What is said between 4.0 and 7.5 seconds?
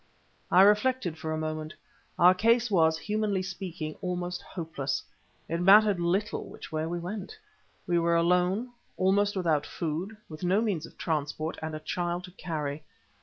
almost hopeless. It mattered little which way we went.